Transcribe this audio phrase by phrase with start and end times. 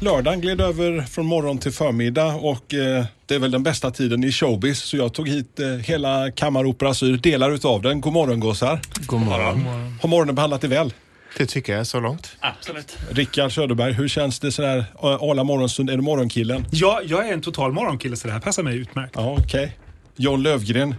[0.00, 4.24] Lördagen gled över från morgon till förmiddag och eh, det är väl den bästa tiden
[4.24, 8.00] i showbiz så jag tog hit eh, hela Kammaropera Syd, delar utav den.
[8.00, 8.80] God morgon gossar.
[9.06, 9.64] God morgon.
[10.02, 10.92] Har morgonen behandlat dig väl?
[11.38, 12.36] Det tycker jag så långt.
[12.40, 12.96] Absolut.
[13.10, 15.90] Rickard Söderberg, hur känns det sådär eh, Arla morgonstund?
[15.90, 16.66] Är du morgonkillen?
[16.70, 19.14] Ja, jag är en total morgonkille så det här passar mig utmärkt.
[19.16, 19.76] Ja, okej.
[20.16, 20.94] John Lövgren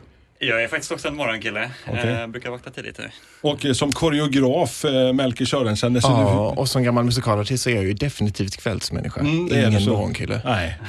[0.48, 1.72] Jag är faktiskt också en morgonkille.
[1.88, 2.10] Okej.
[2.12, 3.10] Eh, brukar vakna tidigt nu.
[3.42, 6.02] och eh, som koreograf eh, Melker Sörensen.
[6.02, 9.22] Så Ja, och som gammal musikalartist så är jag ju definitivt kvällsmänniska.
[9.22, 10.42] Mm, det är det Ingen morgonkille.
[10.46, 10.80] Nej.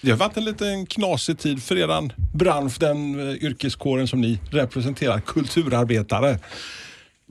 [0.00, 5.20] Det har varit en liten knasig tid för eran bransch, den yrkeskåren som ni representerar,
[5.20, 6.38] kulturarbetare.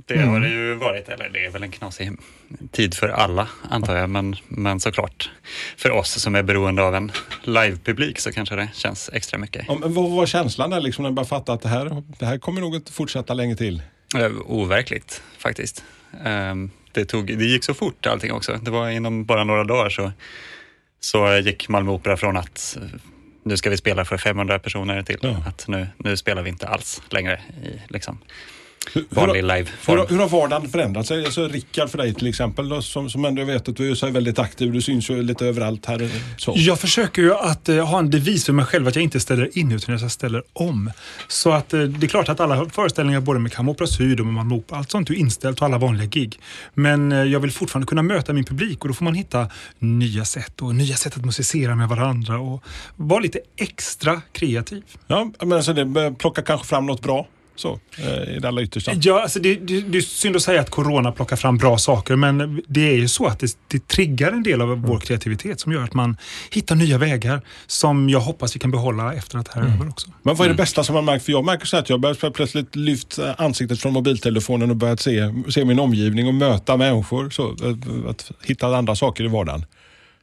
[0.05, 2.11] Det har det ju varit, eller det är väl en knasig
[2.71, 5.31] tid för alla antar jag, men, men såklart
[5.77, 7.11] för oss som är beroende av en
[7.43, 9.65] livepublik så kanske det känns extra mycket.
[9.67, 12.25] Ja, men vad var känslan där liksom när man bara fattade att det här, det
[12.25, 13.81] här kommer nog inte fortsätta länge till?
[14.15, 15.83] Eh, Overkligt faktiskt.
[16.25, 18.59] Ehm, Det, tog, det gick så fort allting också.
[18.61, 20.11] Det var inom bara några dagar så,
[20.99, 22.77] så gick Malmö Opera från att
[23.43, 25.43] nu ska vi spela för 500 personer till Ja.
[25.47, 28.17] att nu, nu spelar vi inte alls längre i liksom
[29.09, 29.97] vanlig hur, liveform.
[29.97, 31.11] hur, har- hur har vardagen förändrats?
[31.11, 34.39] Alltså, Rickard för dig till exempel, då, som, som ändå vet att du är väldigt
[34.39, 36.09] aktiv, du syns ju lite överallt här.
[36.37, 36.53] Så.
[36.55, 39.57] Jag försöker ju att eh, ha en devis för mig själv att jag inte ställer
[39.57, 40.91] in utan jag ställer om.
[41.27, 44.25] Så att eh, det är klart att alla föreställningar både med Kamma Opera Syd och
[44.25, 46.39] med Opera, allt sånt är inställt och alla vanliga gig.
[46.73, 50.25] Men eh, jag vill fortfarande kunna möta min publik och då får man hitta nya
[50.25, 52.63] sätt och nya sätt att musicera med varandra och
[52.95, 54.83] vara lite extra kreativ.
[55.07, 57.27] Ja, men alltså det plocka kanske fram något bra
[57.59, 58.91] så, eh, i det allra yttersta.
[59.01, 62.15] Ja, alltså det, det, det är synd att säga att corona plockar fram bra saker,
[62.15, 65.71] men det är ju så att det, det triggar en del av vår kreativitet som
[65.71, 66.17] gör att man
[66.51, 69.89] hittar nya vägar som jag hoppas vi kan behålla efter att det här är över
[69.89, 70.09] också.
[70.23, 71.25] Men vad är det bästa som man märkt?
[71.25, 75.33] För jag märker så att jag börjar plötsligt lyft ansiktet från mobiltelefonen och börjat se,
[75.49, 77.29] se min omgivning och möta människor.
[77.29, 79.65] Så, att, att hitta andra saker i vardagen.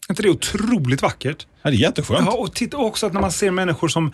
[0.08, 1.46] Är inte det otroligt vackert?
[1.62, 2.26] Ja, det är jätteskönt.
[2.26, 4.12] Ja, och titta också att när man ser människor som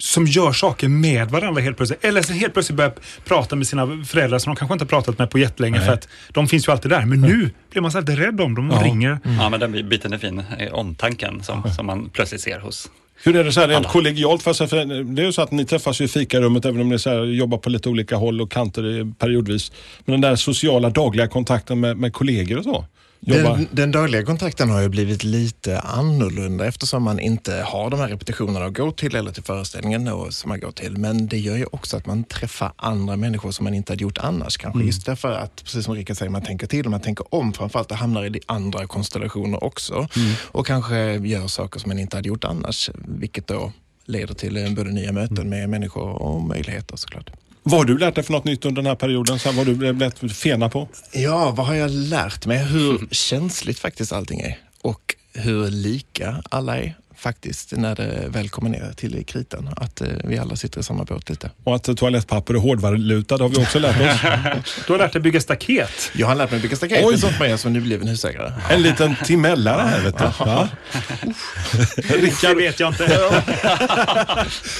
[0.00, 2.04] som gör saker med varandra helt plötsligt.
[2.04, 2.92] Eller så helt plötsligt börjar
[3.24, 5.86] prata med sina föräldrar som de kanske inte har pratat med på jättelänge Nej.
[5.86, 7.04] för att de finns ju alltid där.
[7.06, 8.84] Men nu blir man så alltid rädd om dem och Ja.
[8.86, 9.18] ringer.
[9.38, 10.42] Ja, men den biten är fin.
[10.58, 12.90] Eh, Omtanken som, som man plötsligt ser hos
[13.22, 14.42] Hur är det så här rent kollegialt?
[14.42, 14.84] Fast för
[15.14, 17.58] det är ju så att ni träffas i fikarummet även om ni så här, jobbar
[17.58, 19.72] på lite olika håll och kanter periodvis.
[20.04, 22.84] Men den där sociala dagliga kontakten med, med kollegor och så?
[23.22, 23.56] Jobba.
[23.56, 28.08] Den, den dagliga kontakten har ju blivit lite annorlunda eftersom man inte har de här
[28.08, 30.96] repetitionerna att gå till eller till föreställningen som man går till.
[30.96, 34.18] Men det gör ju också att man träffar andra människor som man inte hade gjort
[34.18, 34.56] annars.
[34.56, 37.52] Kanske just därför att, precis som Rickard säger, man tänker till och man tänker om
[37.52, 40.08] framförallt och hamnar i de andra konstellationer också.
[40.42, 43.72] Och kanske gör saker som man inte hade gjort annars, vilket då
[44.04, 47.30] leder till både nya möten med människor och möjligheter såklart.
[47.62, 49.38] Vad har du lärt dig för något nytt under den här perioden?
[49.38, 50.88] Så här, vad har du blivit fena på?
[51.12, 52.58] Ja, vad har jag lärt mig?
[52.58, 58.70] Hur känsligt faktiskt allting är och hur lika alla är faktiskt när det väl kommer
[58.70, 59.68] ner till kritan.
[59.76, 61.50] Att eh, vi alla sitter i samma båt lite.
[61.64, 64.76] Och att toalettpapper är hårdvarulutad har vi också lärt oss.
[64.86, 66.10] Du har lärt dig bygga staket.
[66.12, 67.04] Jag har lärt mig bygga staket.
[67.04, 67.12] Oj.
[67.12, 68.52] Det är sånt man gör som nybliven husägare.
[68.70, 70.24] En liten timellare här vet du.
[72.08, 73.04] Det Rickard, vet jag inte.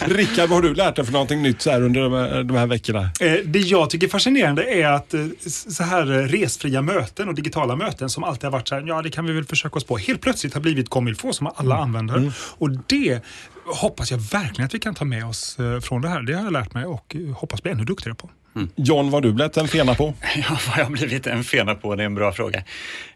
[0.07, 2.57] Rickard, vad har du lärt dig för någonting nytt så här under de här, de
[2.57, 3.11] här veckorna?
[3.21, 7.77] Eh, Det jag tycker är fascinerande är att eh, så här resfria möten och digitala
[7.77, 9.99] möten som alltid har varit så här, ja det kan vi väl försöka oss på,
[9.99, 10.89] helt plötsligt har blivit
[11.21, 12.30] faut som alla använder.
[12.39, 13.25] Och det
[13.65, 16.23] hoppas jag verkligen att vi kan ta med oss eh, från det här.
[16.23, 18.31] Det har jag lärt mig och eh, hoppas bli ännu duktigare på.
[18.77, 20.15] John, vad har du blivit en fena på?
[20.37, 22.59] Ja, vad jag har blivit en fena på, det är en bra fråga.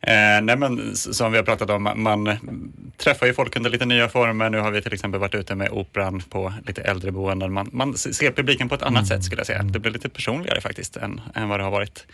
[0.01, 2.37] Eh, nej men som vi har pratat om, man,
[2.97, 4.51] träffar ju folk under lite nya former.
[4.51, 7.53] Nu har vi till exempel varit ute med operan på lite äldreboenden.
[7.53, 9.63] Man, man ser publiken på ett annat sätt skulle jag säga.
[9.63, 12.07] Det blir lite personligare faktiskt än, än vad det har varit.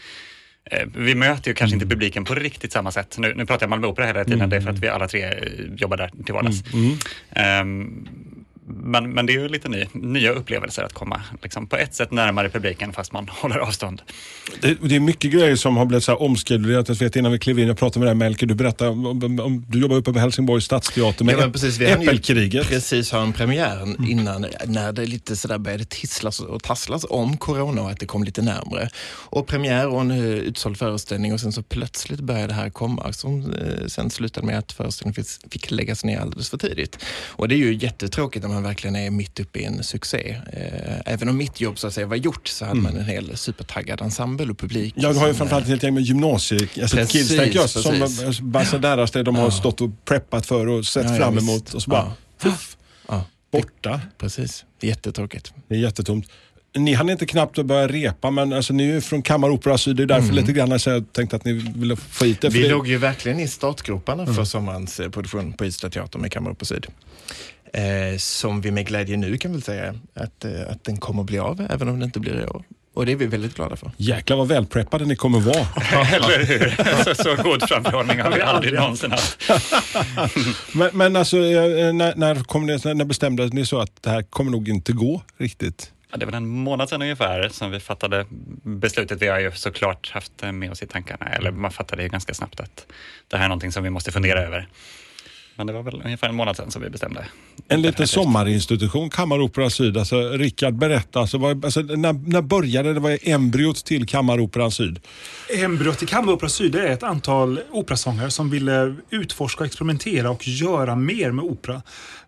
[0.64, 3.16] Eh, vi möter ju kanske inte publiken på riktigt samma sätt.
[3.18, 5.24] Nu, nu pratar jag Malmö Opera hela tiden, det är för att vi alla tre
[5.24, 5.32] eh,
[5.76, 6.62] jobbar där till vardags.
[7.30, 8.06] Ehm,
[8.70, 12.10] men, men det är ju lite ny, nya upplevelser att komma liksom, på ett sätt
[12.10, 14.02] närmare publiken fast man håller avstånd.
[14.60, 16.88] Det, det är mycket grejer som har blivit så omskrivet.
[16.88, 19.40] Jag vet innan vi klev in, jag pratade med dig Melker, du berättade om, om,
[19.40, 22.68] om du jobbar uppe på Helsingborgs stadsteater med Ja, precis, vi hann ju Äppelkriget.
[22.68, 27.82] Precis ha en premiär innan när det lite sådär började tisslas och tasslas om corona
[27.82, 28.88] och att det kom lite närmre.
[29.08, 33.12] Och premiär och en eh, utsåld föreställning och sen så plötsligt började det här komma
[33.12, 36.98] som eh, sen slutade med att föreställningen fick, fick läggas ner alldeles för tidigt.
[37.28, 40.36] Och det är ju jättetråkigt när man man verkligen är mitt uppe i en succé.
[40.52, 43.36] Eh, Även om mitt jobb så att säga var gjort så hade man en hel
[43.36, 44.94] supertaggad ensemble och publik.
[44.96, 47.92] Ja, du har ju framförallt ett helt gäng med gymnasie, alltså Precis, kids jag, som
[48.00, 48.40] precis.
[48.40, 51.48] ambassadörer, det de har stått och preppat för och sett Ja, ja, fram visst.
[51.48, 52.14] emot och så bara, Ja.
[52.50, 52.76] puff,
[53.08, 54.00] Ja, borta.
[54.18, 54.64] precis.
[54.80, 55.52] Jättetråkigt.
[55.68, 56.26] Det är jättetomt.
[56.76, 59.96] Ni hann inte knappt att börja repa, men alltså, ni är ju från Kammaropera Syd.
[59.96, 62.48] Det är därför lite grann så jag tänkte att ni ville få hit det.
[62.48, 66.32] Vi det- låg ju verkligen i startgroparna för sommarens eh, produktion på Ystad Teater med
[66.32, 66.86] Kammare på Syd.
[67.72, 71.26] Eh, som vi med glädje nu kan väl säga att, eh, att den kommer att
[71.26, 72.64] bli av, även om det inte blir i år.
[72.94, 73.90] Och det är vi väldigt glada för.
[73.96, 75.56] Jäklar vad välpreppade ni kommer vara.
[76.14, 77.04] Eller hur?
[77.04, 79.50] Så, så god framförhållning har vi aldrig någonsin haft.
[80.74, 84.22] men, men alltså, eh, när, när, kom ni, när bestämde ni så att det här
[84.22, 85.92] kommer nog inte gå riktigt?
[86.10, 88.26] Ja, det var en månad sedan ungefär som vi fattade
[88.62, 89.22] beslutet.
[89.22, 92.60] Vi har ju såklart haft med oss i tankarna, eller man fattade ju ganska snabbt
[92.60, 92.86] att
[93.28, 94.68] det här är någonting som vi måste fundera över.
[95.60, 97.26] Men det var väl ungefär en månad sedan som vi bestämde.
[97.68, 99.96] En liten sommarinstitution, Kammaropera Syd.
[99.96, 101.20] Alltså, Rickard, berätta.
[101.20, 103.00] Alltså, vad, alltså, när, när började det?
[103.00, 105.00] Vad är embryot till Kammaroperan Syd?
[105.58, 111.30] Embryot till Kammaropera Syd är ett antal operasångare som ville utforska, experimentera och göra mer
[111.30, 111.82] med opera.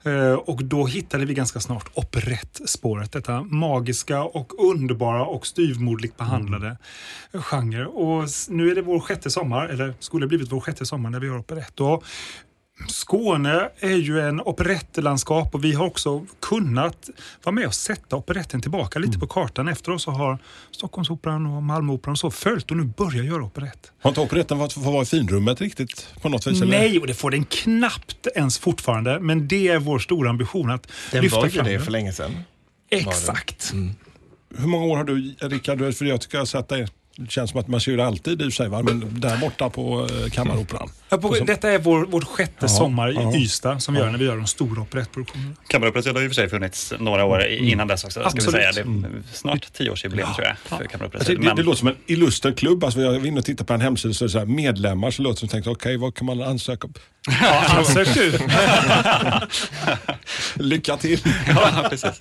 [0.05, 3.12] Eh, Och då hittade vi ganska snart operettspåret.
[3.12, 6.76] Detta magiska och underbara och styvmoderligt behandlade
[7.32, 7.87] genre.
[7.87, 11.26] Och nu är det vår sjätte sommar, eller skulle blivit vår sjätte sommar när vi
[11.26, 11.81] gör operett.
[11.81, 12.05] Och
[12.88, 17.11] Skåne är ju en operettlandskap och vi har också kunnat
[17.44, 19.69] vara med och sätta operetten tillbaka lite på kartan.
[19.69, 20.38] Efter oss så har
[20.70, 23.93] Stockholmsoperan och Malmöoperan och så följt och nu börjar göra operett.
[24.02, 26.62] Har inte operetten fått vara i finrummet riktigt på något vis?
[26.62, 26.79] eller?
[26.79, 29.20] Nej, och det får den knappt ens fortfarande.
[29.20, 31.82] Men det är vår stora ambition att Den lyfta var ju fram det den.
[31.84, 32.31] för länge sedan.
[32.90, 33.73] Exakt.
[34.58, 35.79] Hur många år har du, Rickard?
[35.79, 36.88] Du- För jag tycker jag har sett dig.
[37.17, 38.82] Det känns som att man ser det alltid i sig, va?
[38.82, 40.91] men där borta på eh, Kammaroperan.
[41.09, 43.37] Ja, på, detta är vår, vår sjätte Ja, sommar i ja.
[43.37, 45.55] Ystad som vi gör när vi gör de stora operettproduktionerna.
[45.69, 48.20] Kammaroperan har och för sig funnits några år i- innan dess också.
[48.20, 48.50] Ska vi Absolut.
[48.53, 48.73] säga.
[48.73, 50.56] Det är snart tioårsjubileum tror jag
[51.11, 51.19] för.
[51.19, 52.85] Alltså, det, det låter som en illuster klubb.
[52.85, 55.35] Alltså, jag var inne och tittade på en hemsida så så här, medlemmar så låter
[55.35, 56.94] det som tänkte okej, vad kan man ansöka om?
[57.43, 58.38] Ja, ansök du.
[60.65, 61.20] Lycka till!
[61.49, 62.20] ja, precis.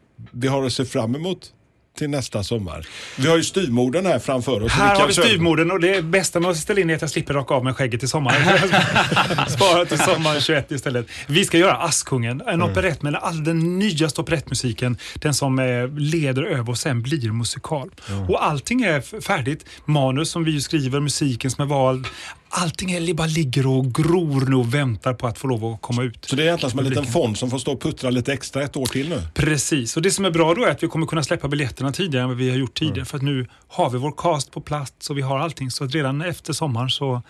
[0.31, 1.51] vi har att se fram emot
[1.97, 2.87] till nästa sommar.
[3.17, 4.71] Vi har ju styvmodern här framför oss.
[4.71, 7.09] Här har Rickard vi styvmodern och det bästa med att ställa in är att jag
[7.09, 8.33] slipper raka av mig skägget i sommar.
[9.49, 11.07] Spara till sommaren 21 istället.
[11.27, 14.97] Vi ska göra Askungen, en operett med all den nyaste operettmusiken.
[15.15, 17.89] Den som eh, leder över och sen blir musikal.
[18.29, 19.65] Och allting är färdigt.
[19.85, 22.07] Manus som vi skriver, musiken som är vald.
[22.53, 26.03] Allting är, bara ligger och gror nu och väntar på att få lov att komma
[26.03, 26.25] ut.
[26.25, 28.63] Så det är egentligen som en liten fond som får stå och puttra lite extra
[28.63, 29.23] ett år till nu.
[29.33, 32.23] Precis, och det som är bra då är att vi kommer kunna släppa biljetterna tidigare
[32.23, 33.05] än vad vi har gjort tidigare.
[33.05, 35.71] För att nu har vi vår cast på plats och vi har allting.
[35.71, 37.21] Så att redan efter sommaren så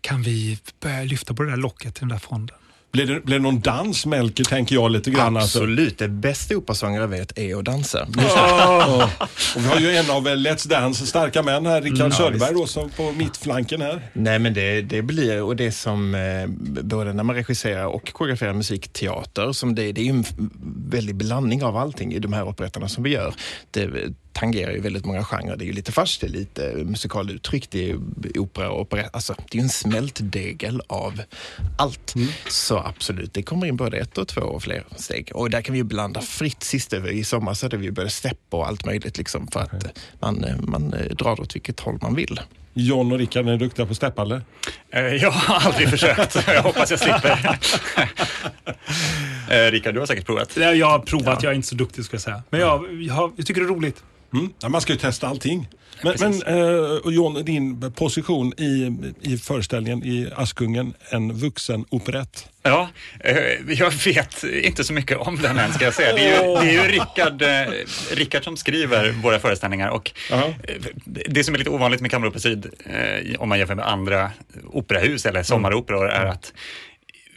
[0.00, 2.56] kan vi börja lyfta på det där locket till den där fonden.
[2.92, 5.36] Blir det, blir det någon dans, Melker, tänker jag lite grann.
[5.36, 5.58] Alltså.
[5.58, 8.08] Absolut, det bästa operasångare jag vet är att dansa.
[8.16, 9.10] Ja.
[9.56, 12.66] Och vi har ju en av Let's Dance starka män här, Rickard Mm, Söderberg då,
[12.66, 14.10] som på mittflanken här.
[14.12, 16.46] Nej men det, det blir, och det som eh,
[16.82, 20.24] både när man regisserar och koreograferar musikteater, som det, det är ju en
[20.90, 23.34] väldig blandning av allting i de här operetterna som vi gör.
[23.70, 23.88] Det
[24.38, 25.56] tangerar ju väldigt många genrer.
[25.56, 27.96] Det är ju lite fars, det är lite musikaluttryck, det är
[28.38, 29.10] opera och operett.
[29.12, 31.20] Alltså, det är ju en smältdegel av
[31.78, 32.14] allt.
[32.48, 35.30] Så absolut, det kommer in både ett och två och fler steg.
[35.34, 36.62] Och där kan vi ju blanda fritt.
[36.62, 39.60] Sist över i sommar så hade vi ju både stepp och allt möjligt liksom för
[39.60, 42.40] att man, man drar åt vilket håll man vill.
[42.74, 44.42] John och Rickard, är ni duktiga på stepp eller?
[44.90, 46.36] Eh, Jag har aldrig försökt.
[46.46, 47.58] Jag hoppas jag slipper.
[49.50, 50.56] Eh, Rickard, du har säkert provat.
[50.56, 52.42] Jag har provat, jag är inte så duktig ska jag säga.
[52.50, 54.02] Men jag, jag, jag tycker det är roligt.
[54.34, 54.52] Mm.
[54.60, 55.68] Ja, man ska ju testa allting.
[56.02, 62.48] Men, men eh, John, din position i, i föreställningen i Askungen, en vuxen operett.
[62.62, 62.88] Ja,
[63.20, 63.36] eh,
[63.68, 66.14] jag vet inte så mycket om den än ska jag säga.
[66.14, 70.44] Det är ju, det är ju Rickard, eh, Rickard som skriver våra föreställningar och eh,
[71.06, 74.30] det som är lite ovanligt med Kammaropera Syd eh, om man jämför med andra
[74.72, 76.52] operahus eller sommaroperor är att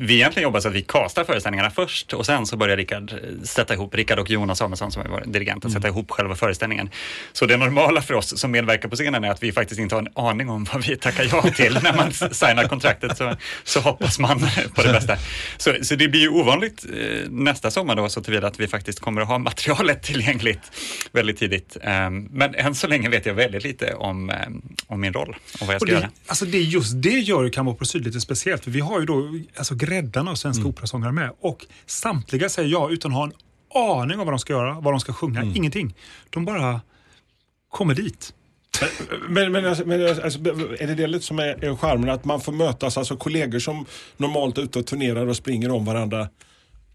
[0.02, 3.18] vi egentligen jobbar så att vi kastar föreställningarna först och sen så börjar Rickard eh,
[3.44, 6.90] sätta ihop, Rickard och Jonas Samuelsson som är vår dirigent, att sätta ihop själva föreställningen.
[7.34, 10.02] Så det normala för oss som medverkar på scenen är att vi faktiskt inte har
[10.02, 11.74] en aning om vad vi tackar ja till.
[11.84, 14.40] När man signar kontraktet så, så hoppas man
[14.76, 15.18] på det bästa.
[15.58, 19.00] Så, så det blir ju ovanligt eh, nästa sommar då så tillvida att vi faktiskt
[19.00, 20.72] kommer att ha materialet tillgängligt
[21.12, 21.78] väldigt tidigt.
[21.84, 25.68] Um, men än så länge vet jag väldigt lite om, um, om min roll och
[25.68, 26.10] vad jag ska det, göra.
[26.28, 28.68] alltså det, just det gör ju Kammaropera Syd lite speciellt.
[28.68, 31.32] Vi har ju då alltså gräddarna av svenska operasångare med.
[31.40, 33.34] Och samtliga säger ja utan att ha en
[34.02, 35.44] aning om vad de ska göra, vad de ska sjunga.
[35.44, 35.96] Ingenting.
[36.30, 36.82] De bara
[37.70, 38.34] kommer dit.
[39.30, 40.40] Men, men, alltså, men alltså,
[40.80, 42.10] är det det lite som är, är charmen?
[42.10, 43.86] Att man får mötas, alltså kollegor som
[44.18, 46.30] normalt är ute och turnerar och springer om varandra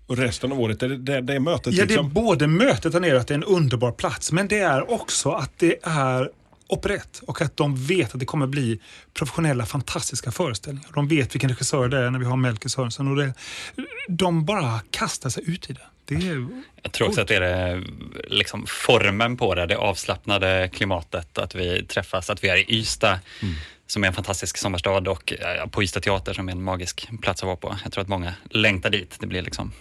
[0.07, 0.83] och resten av året?
[0.83, 1.67] Är det det, det är mötet?
[1.67, 2.13] Ja, det är liksom?
[2.13, 5.53] både mötet där nere, att det är en underbar plats, men det är också att
[5.57, 6.31] det är
[6.69, 8.81] operett och att de vet att det kommer bli
[9.15, 10.91] professionella, fantastiska föreställningar.
[10.95, 13.35] De vet vilken regissör det är när vi har Melker Sörensen och det,
[14.09, 15.81] de bara kastar sig ut i det.
[16.05, 16.47] det är,
[16.83, 17.85] Jag tror också att det är
[18.29, 23.19] liksom formen på det, det avslappnade klimatet, att vi träffas, att vi är i Ystad
[23.87, 25.35] som är en fantastisk sommarstad och
[25.71, 27.77] på Ystad teater som är en magisk plats att vara på.
[27.83, 29.17] Jag tror att många längtar dit.
[29.21, 29.73] Det blir liksom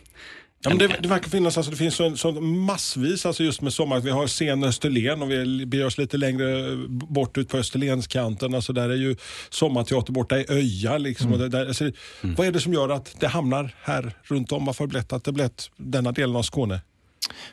[0.66, 3.74] Ja, men det, det verkar finnas, alltså, det finns så, så massvis alltså just med
[3.74, 4.00] sommar.
[4.00, 8.56] Vi har scen Österlen och vi beger oss lite längre bort ut på Österlenskanten.
[8.56, 9.16] Alltså där är ju
[9.50, 10.98] sommarteater borta i Öja.
[10.98, 11.92] Liksom, det, där, alltså,
[12.22, 14.66] Vad är det som gör att det hamnar här runt om?
[14.66, 16.82] Varför har det blivit att det blivit denna delen av Skåne?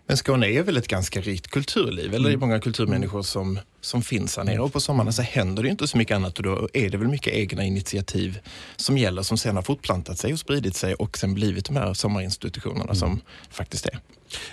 [0.07, 4.03] Men Skåne är väl ett ganska rikt kulturliv, eller det är många kulturmänniskor som, som
[4.03, 4.59] finns här nere.
[4.59, 7.09] Och på sommarna så händer det inte så mycket annat och då är det väl
[7.09, 8.39] mycket egna initiativ
[8.77, 11.95] som gäller, som sen har fortplantat sig och spridit sig och sen blivit de här
[11.95, 13.99] sommarinstitutionerna som faktiskt är.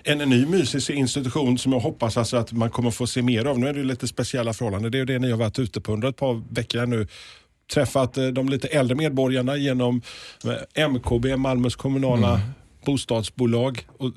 [0.03, 3.59] En ny mysig institution som jag hoppas alltså att man kommer få se mer av.
[3.59, 4.91] Nu är det ju lite speciella förhållanden.
[4.91, 7.07] Det är ju det ni har varit ute på under ett par veckor nu.
[7.73, 10.01] Träffat eh, de lite äldre medborgarna genom
[10.75, 12.41] eh, MKB, Malmös kommunala
[12.89, 14.15] bostadsbolag och, och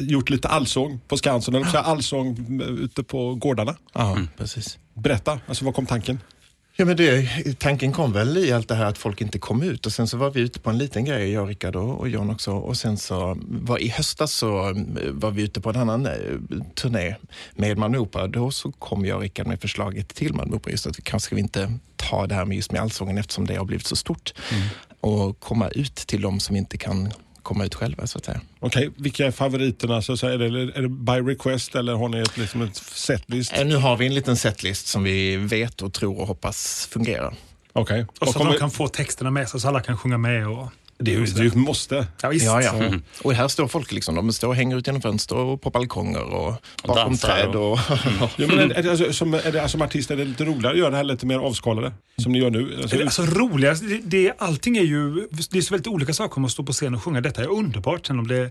[0.00, 3.76] gjort lite allsång på Skansen, eller säga allsång eh, ute på gårdarna.
[3.92, 4.78] Ja, precis.
[4.94, 6.18] Berätta, alltså vad kom tanken?
[6.78, 9.86] Ja, men det, tanken kom väl i allt det här att folk inte kom ut
[9.86, 12.30] och sen så var vi ute på en liten grej, jag, Rickard och, och John
[12.30, 12.52] också.
[12.52, 14.74] Och sen så var i höstas så eh,
[15.10, 16.12] var vi ute på en annan eh,
[16.74, 17.14] turné
[17.52, 18.26] med Malmö Opera.
[18.26, 21.34] Då så kom jag och Rickard med förslaget till Malmö Opera just att kanske ska
[21.34, 24.32] vi inte ta det här med just med allsången eftersom det har blivit så stort
[25.00, 27.12] och komma ut till de som inte kan
[27.46, 28.40] komma ut själva så att säga.
[28.60, 30.02] Okej, vilka är favoriterna?
[30.02, 30.46] Så, så är, det,
[30.78, 33.52] är det by request eller har ni ett, liksom ett setlist?
[33.58, 37.34] Eh, Nu har vi en liten setlist som vi vet och tror och hoppas fungerar.
[37.72, 38.06] Okej.
[38.20, 40.48] och så att de kan få texterna med sig så alla kan sjunga med.
[40.48, 42.06] Och, Det är ju är ett måste.
[42.22, 42.46] Ja, visst.
[42.46, 42.72] Ja, ja.
[43.22, 46.22] Och här står folk liksom, de står och hänger ut genom fönster och på balkonger
[46.34, 47.56] och bakom träd.
[47.56, 47.78] Och,
[48.36, 50.72] Ja, men är, är det, alltså, som, är det, som artist är det lite roligare
[50.72, 51.92] att göra det här lite mer avskalade?
[52.22, 52.78] Som ni gör nu?
[52.82, 56.44] Alltså, Alltså roligast, det, det, allting är ju, det är så väldigt olika saker om
[56.44, 57.20] att stå på scen och sjunga.
[57.20, 58.06] Detta är underbart.
[58.06, 58.50] Sen om det,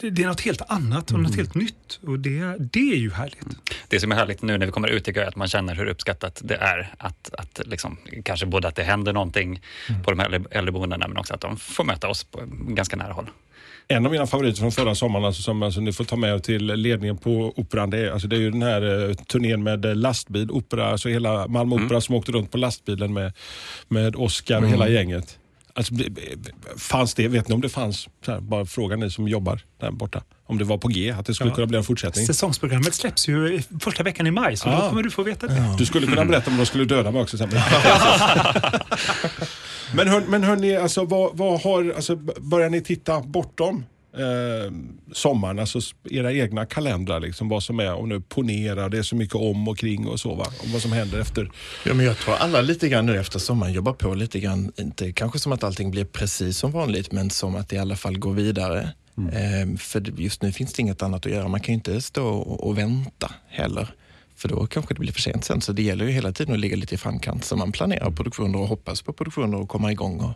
[0.00, 2.00] det, är något helt annat och något helt nytt.
[2.06, 3.46] Och det, det är ju härligt.
[3.88, 5.74] Det som är härligt nu när vi kommer ut tycker jag är att man känner
[5.74, 6.94] hur uppskattat det är.
[6.98, 9.60] Att, att liksom, kanske både att det händer någonting
[10.04, 13.12] på de här äldre- äldreboendena men också att de får möta oss på ganska nära
[13.12, 13.30] håll.
[13.88, 16.38] En av mina favoriter från förra sommaren alltså, som alltså, ni får ta med er
[16.38, 17.90] till ledningen på Operan.
[17.90, 21.08] Det är, alltså, det är ju den här eh, turnén med eh, lastbil, opera, alltså
[21.08, 23.32] hela Malmö Opera som åkte runt på lastbilen med,
[23.88, 25.38] med Oscar och hela gänget.
[25.74, 25.94] Alltså,
[26.76, 30.22] fanns det, vet ni om det fanns, här, bara fråga ni som jobbar där borta,
[30.46, 31.54] om det var på G, att det skulle Ja.
[31.54, 32.26] kunna bli en fortsättning?
[32.26, 34.82] Säsongsprogrammet släpps ju första veckan i maj, så Ah.
[34.82, 35.74] då kommer du få veta det.
[35.78, 37.48] Du skulle kunna berätta om de skulle döda mig också sen.
[39.94, 43.84] men hör, men hörni, alltså, vad, vad har, alltså, börjar ni titta bortom
[44.18, 44.72] eh,
[45.12, 49.16] sommaren, alltså era egna kalendrar, liksom, vad som är, och nu ponera, det är så
[49.16, 50.46] mycket om och kring och så, va?
[50.60, 51.50] och vad som händer efter.
[51.86, 55.12] Ja, men jag tror alla lite grann nu efter sommaren jobbar på lite grann, inte
[55.12, 58.18] kanske som att allting blir precis som vanligt, men som att det i alla fall
[58.18, 58.88] går vidare.
[59.32, 61.48] Ehm, för det- just nu finns det inget annat att göra.
[61.48, 63.94] Man kan ju inte stå och, och vänta heller.
[64.40, 65.60] För då kanske det blir för sent sen.
[65.60, 67.44] Så det gäller ju hela tiden att ligga lite i framkant.
[67.44, 70.20] Så man planerar produktioner och hoppas på produktioner och komma igång.
[70.20, 70.32] Och,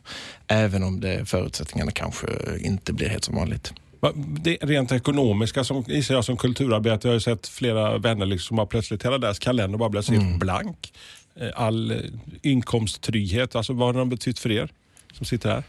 [0.46, 2.26] även om det, förutsättningarna kanske
[2.60, 3.72] inte blir helt som vanligt.
[4.00, 8.26] Va- Det rent ekonomiska, som, gissar jag som kulturarbetare, jag har ju sett flera vänner
[8.26, 10.92] liksom, som har plötsligt hela deras kalender bara blivit helt blank.
[11.40, 11.96] Eh, All eh,
[12.42, 14.68] inkomsttrygghet, alltså vad har den betytt för er
[15.12, 15.62] som sitter här?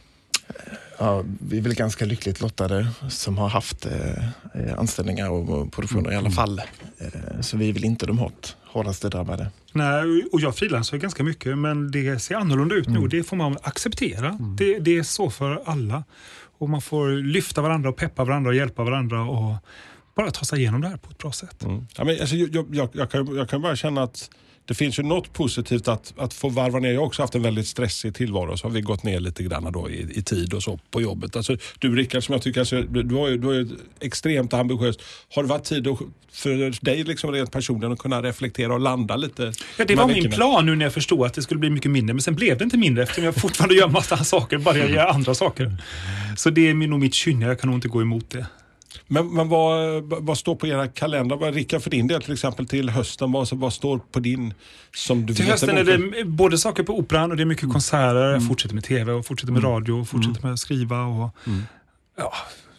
[0.97, 6.15] Ja, vi är väl ganska lyckligt lottade som har haft eh, anställningar och, produktioner i
[6.15, 6.61] alla fall.
[6.97, 9.51] Eh, så vi är väl inte de hårt, hårdaste drabbade.
[9.73, 13.37] Nej, och jag frilansar ganska mycket men det ser annorlunda ut nu och det får
[13.37, 14.39] man acceptera.
[14.57, 16.03] Det, det är så för alla.
[16.57, 19.55] Och man får lyfta varandra och peppa varandra och hjälpa varandra och
[20.15, 21.65] bara ta sig igenom det här på ett bra sätt.
[21.97, 24.29] Ja, men alltså, jag, jag, jag, kan, jag kan bara känna att
[24.67, 26.91] det finns ju något positivt att, att få varva ner.
[26.91, 29.71] Jag har också haft en väldigt stressig tillvaro så har vi gått ner lite grann
[29.71, 31.35] då i, i tid och så på jobbet.
[31.35, 33.67] Alltså, du Rickard, som jag tycker, alltså, du, du, har ju, du har ju
[33.99, 35.01] extremt ambitiöst.
[35.35, 35.87] Har det varit tid
[36.31, 39.43] för dig liksom rent personligen att kunna reflektera och landa lite?
[39.43, 40.35] Ja, det de var min veckorna?
[40.35, 42.13] plan nu när jag förstod att det skulle bli mycket mindre.
[42.13, 45.07] Men sen blev det inte mindre eftersom jag fortfarande gör massa saker, bara jag gör
[45.07, 45.77] andra saker.
[46.37, 48.45] Så det är nog mitt kynne, jag kan nog inte gå emot det.
[49.07, 51.37] Men, men vad, vad står på era kalendrar?
[51.37, 54.53] Vad- Rickard, för din del till exempel till hösten, vad, vad står på din
[54.95, 58.31] som du Till hösten är det både saker på Operan och det är mycket konserter.
[58.31, 59.71] Jag fortsätter med TV och fortsätter med Mm.
[59.71, 61.01] radio och fortsätter med att skriva.
[61.03, 61.29] Och,
[62.17, 62.33] Ja,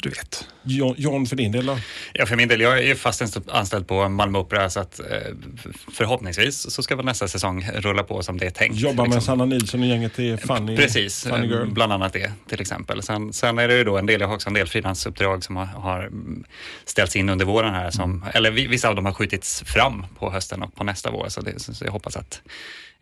[0.06, 0.44] du vet.
[0.62, 1.78] John, John för din del då?
[2.12, 5.06] Ja, för min del, jag är fast anställd på Malmö Opera så att eh,
[5.92, 8.76] förhoppningsvis så ska väl nästa säsong rulla på som det är tänkt.
[8.80, 9.20] Jobba med liksom.
[9.22, 11.66] Sanna Nilsson och gänget till Funny, Precis, funny eh, Girl.
[11.70, 13.02] bland annat det till exempel.
[13.02, 15.56] Sen, sen är det ju då en del, jag har också en del frilansuppdrag som
[15.56, 16.44] har, har mm,
[16.84, 20.30] ställts in under våren här, som, eller vi- vissa av dem har skjutits fram på
[20.30, 21.28] hösten och på nästa vår.
[21.28, 22.42] Så, det, så jag hoppas att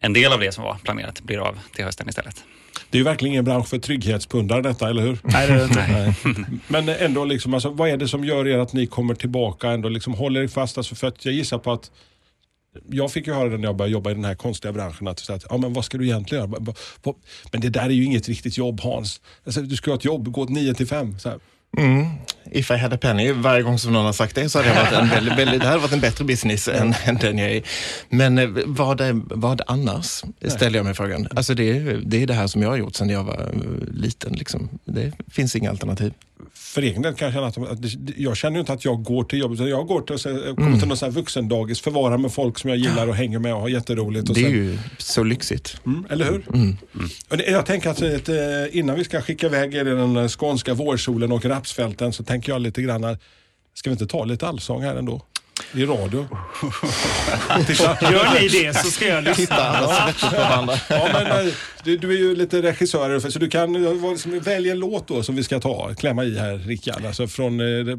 [0.05, 2.45] en del av det som var planerat blir av till hösten istället.
[2.91, 5.19] Det är ju verkligen ingen bransch för trygghetspundare detta, eller hur?
[5.23, 6.45] Nej, det är det inte.
[6.69, 9.89] Men ändå, liksom, alltså, vad är det som gör er att ni kommer tillbaka ändå
[9.89, 10.79] liksom håller er fast?
[10.79, 11.91] Alltså, för att jag gissar på att
[12.91, 15.31] jag fick ju höra det när jag började jobba i den här konstiga branschen att,
[15.31, 16.75] att ja, men vad ska du egentligen göra?
[17.53, 19.21] Men det där är ju inget riktigt jobb Hans.
[19.45, 21.19] Alltså, du ska ha ett jobb, gå åt 9 till 5.
[21.19, 21.39] Så här.
[21.79, 22.07] Mm.
[22.53, 24.75] If I had a penny, varje gång som någon har sagt det så hade det
[24.77, 27.63] varit en, väldigt, väldigt, det hade varit en bättre business än, än den jag är.
[28.09, 31.29] Men eh, vad, är, vad annars, ställer jag mig frågan.
[31.37, 33.95] Alltså det, är- det är det här som jag har gjort sedan jag var eh,
[33.95, 34.33] liten.
[34.33, 34.69] Liksom.
[34.85, 36.13] Det finns inga alternativ.
[36.55, 37.79] För egen del kan jag känna att,
[38.17, 39.55] jag känner ju inte att jag går till jobbet.
[39.55, 40.79] utan Jag går till, och så- jag kommer Mm.
[40.79, 43.61] till någon sån här vuxendagis, förvarar med folk som jag gillar och hänger med och
[43.61, 44.29] har jätteroligt.
[44.29, 45.77] Och Det är sen- ju så lyxigt.
[45.87, 46.45] Mm, eller hur?
[46.55, 46.77] Mm.
[47.29, 50.75] Det, jag tänker att eh, innan vi ska skicka iväg er i den eh, skånska
[50.75, 53.19] vårsolen och rapsfälten så tänker jag lite grann, här,
[53.75, 55.23] ska vi inte ta lite allsång här ändå?
[55.73, 56.29] I radio.
[58.13, 59.35] Gör ni det så ska jag lyssna.
[60.13, 60.79] Titta.
[60.89, 61.53] Ja, men, eh,
[61.85, 65.23] du, du är ju lite regissör så du kan eh, som- välja en låt då
[65.23, 67.97] som vi ska ta, klämma i här Rickard, alltså från eh, det,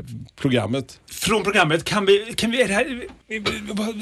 [0.00, 0.04] det,
[0.40, 0.98] programmet.
[1.10, 3.02] Från programmet, kan vi, kan vi, är det här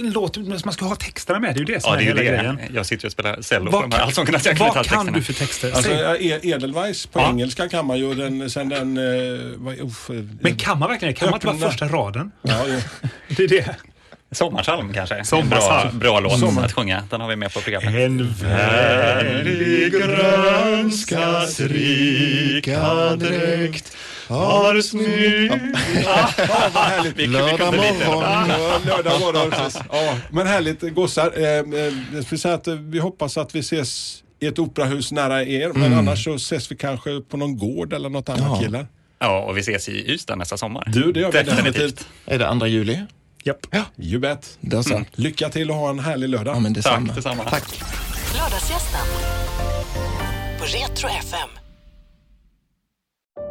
[0.01, 2.15] en låt, man ska ha texterna med, det är ju det som Ja, det är
[2.15, 2.55] är ju hela det.
[2.55, 2.75] grejen.
[2.75, 4.39] Jag sitter ju och spelar cello Vad på de här kan- allsångerna.
[4.39, 5.13] så jag kan vad kan texterna.
[5.19, 5.73] du för texter?
[5.73, 7.29] Alltså, eh, Edelweiss på Ja.
[7.29, 8.99] engelska kan man ju, den, sen den...
[8.99, 11.69] Uff, eh, Men kan man verkligen Kan man inte vara Öppna.
[11.71, 12.31] första raden?
[12.43, 12.81] Ja, ja.
[13.37, 13.77] Det är det.
[14.33, 15.25] Sommarsalm kanske?
[15.25, 15.99] Sommarsalm.
[15.99, 16.65] Bra, bra låt Sommar.
[16.65, 17.03] att sjunga.
[17.11, 17.95] Den har vi med på programmet.
[17.95, 23.97] En värdig grönskas rika dräkt
[24.29, 24.75] har
[26.75, 27.17] härligt.
[27.19, 28.23] Vi, vi Lördag morgon.
[28.49, 29.53] Ja, lördag morgon.
[29.93, 31.33] Ja, men härligt gossar.
[31.37, 35.13] Eh, eh, jag skulle säga att eh, vi hoppas att vi ses i ett operahus
[35.13, 35.69] nära er.
[35.75, 38.61] Men annars så ses vi kanske på någon gård eller något annat Ja.
[38.63, 38.87] killar.
[39.21, 40.85] Ja, och vi ses i Ystad nästa sommar.
[40.87, 41.75] Du, det gör vi Definitivt.
[41.75, 42.07] definitivt.
[42.27, 43.03] Är det andra juli?
[43.45, 43.67] Japp.
[43.97, 44.59] You bet.
[44.61, 45.03] Då så.
[45.13, 46.57] Lycka till och ha en härlig lördag.
[46.57, 47.07] Ja, men detsamma.
[47.07, 47.45] Tack detsamma.
[47.51, 47.81] Tack.
[48.35, 49.01] Lördagsgästen
[50.59, 51.49] på Retro FM.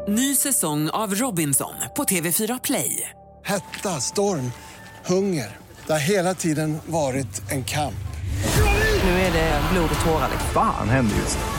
[0.08, 3.10] Ny säsong av Robinson på TV4 Play.
[3.46, 4.52] Hetta, storm,
[5.06, 5.58] hunger.
[5.88, 7.94] Det har hela tiden varit en kamp.
[9.04, 10.30] Nu är det blod och tårar.
[10.32, 10.50] liksom.
[10.54, 11.59] Fan händer just nu.